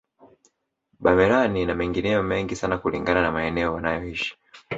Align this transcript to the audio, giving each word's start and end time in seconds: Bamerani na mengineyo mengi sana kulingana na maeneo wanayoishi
Bamerani 1.03 1.61
na 1.65 1.73
mengineyo 1.75 2.23
mengi 2.23 2.55
sana 2.55 2.77
kulingana 2.77 3.21
na 3.21 3.31
maeneo 3.31 3.73
wanayoishi 3.73 4.35